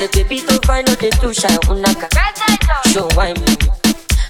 [0.00, 2.08] Say baby to find no dey too shy, unaka.
[2.90, 3.79] Show why me.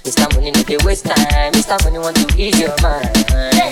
[0.03, 0.33] Mr.
[0.33, 1.77] Money no dey waste time, Mr.
[1.83, 3.05] Money want to ease your mind.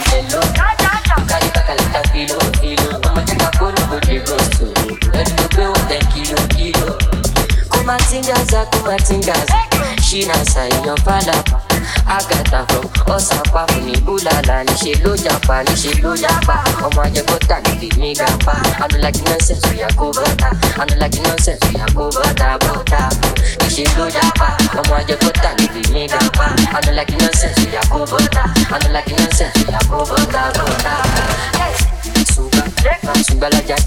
[0.09, 3.01] Hello, carry back a little kilo, kilo.
[3.03, 4.65] I'ma take a phone, go dey ghost to.
[4.69, 5.11] Oh.
[5.13, 6.97] Ready to pay one ten kilo, kilo.
[7.69, 9.55] kumatingaza kumatingaza
[10.01, 16.55] shina sayan falapa agata from ọsàpá fún ní búlàlà níṣẹ ló japa níṣẹ ló japa
[16.85, 18.53] ọmọ ajẹkọta níbi mi gàpa
[18.83, 20.49] anulaki nonsense oya kó bọta
[20.81, 23.01] anulaki nonsense oya kó bọta bọta
[23.59, 24.47] níṣẹ ló japa
[24.79, 26.45] ọmọ ajẹkọta níbi mi gàpa
[26.77, 28.43] anulaki nonsense oya kó bọta
[28.75, 30.93] anulaki nonsense oya kó bọta bọta.
[32.35, 32.63] Sunga,
[33.27, 33.77] sunga la ja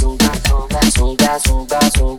[0.00, 2.17] sunga, sunga sunga sunga sunga,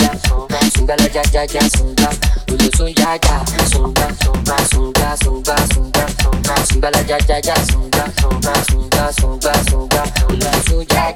[0.72, 2.10] sunga la ja ja ja sunga,
[2.52, 8.04] ulu sunga ja sunga sunga sunga sunga sunga sunga, sunga la ja ja ja sunga
[8.18, 10.04] sunga sunga sunga sunga,
[10.96, 11.10] ja.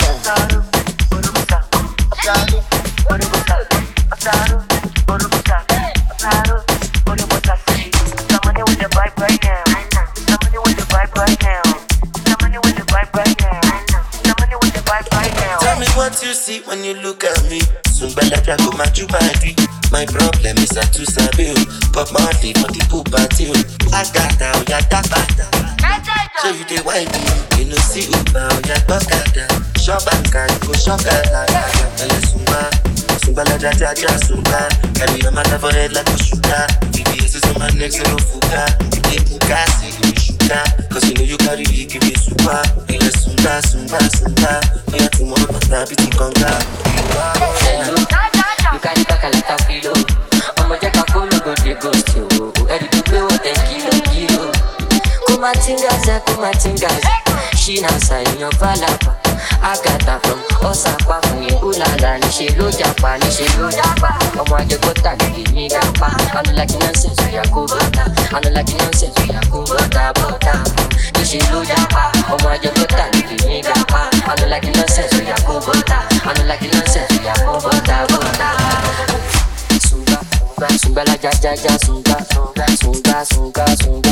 [6.24, 6.62] Tell me
[16.04, 17.59] what you see when you look at me.
[17.88, 19.56] Sungbala go my body.
[19.88, 21.56] My problem is I too sabi.
[21.96, 23.56] Pop Marley for the pool party o.
[23.96, 25.48] Agata oya dagbada.
[26.44, 27.24] So you dey whine me,
[27.56, 29.48] you no see Uber oya gbọ́kada.
[29.80, 31.46] Shop anka you go shop gala.
[32.04, 32.59] Ẹlẹ sungba,
[33.24, 34.59] sungbala jajaja sungba.
[35.00, 36.68] Carry your matter for head like a sugar.
[36.92, 38.68] VVS is on my neck, zero fuga.
[38.92, 40.64] You dey buga, say you sugar.
[40.92, 42.59] Cause you know you carry big, give me super.
[42.92, 44.83] Ẹlẹ sungba, sungba, sungba.
[64.62, 66.08] Ajẹgbọ́ta níbi ní gàpa.
[66.38, 68.04] Anulaki nonsense oya kó bọ́tà.
[68.38, 70.54] Anulaki nonsense oya kó bọ́tà bọ́tà.
[71.16, 72.04] Níṣẹ́ ló japa.
[72.34, 74.00] Ọmọ ajẹgbọ́ta níbi ní gàpa.
[74.31, 75.16] Anulaki nonsense
[75.66, 75.98] bọ́tà.
[76.30, 78.48] Anulaki nonsense oya kó bọ́tà bọ́tà.
[79.88, 80.20] Sunga,
[80.56, 84.03] sunga, sunga la ja ja ja sunga, sunga, sunga, sunga, sunga,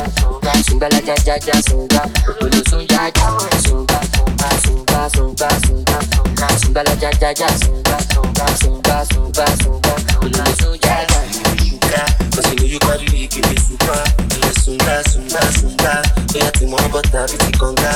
[0.81, 2.01] sunga, sunga la ja ja ja sunga,
[2.41, 7.97] ulu sunga ja, sunga, sunga, sunga, sunga, sunga, sunga, sunga la ja ja ja sunga,
[8.13, 11.21] sunga, sunga, sunga, sunga, ulu sunga ja.
[11.59, 14.03] sugar Cause you know you carry big, give me super.
[14.33, 15.93] Ẹlẹ sunga, sunga, sunga
[16.35, 17.91] Oya tí mo bọ́tà bí ti kànga